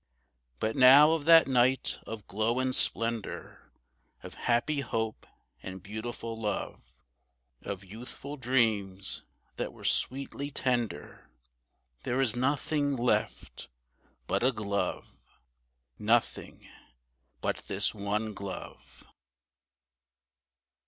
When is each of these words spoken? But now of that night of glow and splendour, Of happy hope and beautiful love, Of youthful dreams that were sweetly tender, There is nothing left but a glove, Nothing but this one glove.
But 0.59 0.75
now 0.75 1.11
of 1.11 1.25
that 1.25 1.47
night 1.47 1.99
of 2.07 2.25
glow 2.25 2.59
and 2.59 2.73
splendour, 2.73 3.69
Of 4.23 4.33
happy 4.49 4.79
hope 4.81 5.27
and 5.61 5.83
beautiful 5.83 6.35
love, 6.41 6.83
Of 7.61 7.83
youthful 7.85 8.35
dreams 8.35 9.25
that 9.57 9.71
were 9.73 9.83
sweetly 9.83 10.49
tender, 10.49 11.29
There 12.01 12.19
is 12.19 12.35
nothing 12.35 12.95
left 12.95 13.69
but 14.25 14.41
a 14.41 14.51
glove, 14.51 15.19
Nothing 15.99 16.67
but 17.39 17.65
this 17.65 17.93
one 17.93 18.33
glove. 18.33 19.05